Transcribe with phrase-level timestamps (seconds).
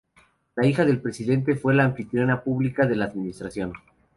[0.55, 3.71] La hija del presidente fue la anfitriona pública de la administración.